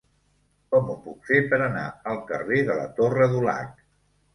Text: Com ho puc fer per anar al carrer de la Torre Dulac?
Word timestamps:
Com 0.71 0.89
ho 0.93 0.95
puc 1.03 1.29
fer 1.29 1.39
per 1.53 1.61
anar 1.67 1.85
al 2.15 2.21
carrer 2.33 2.67
de 2.73 2.83
la 2.83 2.93
Torre 3.01 3.33
Dulac? 3.41 3.83